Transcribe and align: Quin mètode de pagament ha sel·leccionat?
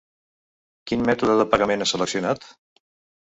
Quin 0.91 1.03
mètode 1.09 1.35
de 1.41 1.45
pagament 1.51 1.85
ha 1.85 1.89
sel·leccionat? 1.91 2.47